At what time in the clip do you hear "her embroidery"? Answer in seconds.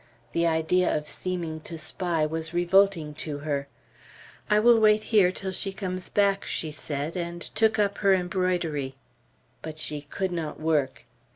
7.99-8.95